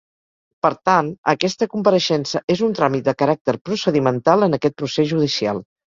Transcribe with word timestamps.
Per 0.65 0.69
tant, 0.89 1.09
aquesta 1.33 1.67
compareixença 1.73 2.41
és 2.55 2.63
un 2.69 2.73
tràmit 2.79 3.07
de 3.11 3.15
caràcter 3.21 3.55
procedimental 3.71 4.47
en 4.49 4.59
aquest 4.61 4.79
procés 4.81 5.13
judicial. 5.13 5.63